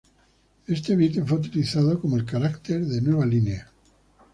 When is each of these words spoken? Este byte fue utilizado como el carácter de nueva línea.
Este 0.65 0.95
byte 0.95 1.21
fue 1.23 1.37
utilizado 1.37 2.01
como 2.01 2.17
el 2.17 2.25
carácter 2.25 2.83
de 2.83 3.01
nueva 3.03 3.23
línea. 3.23 3.69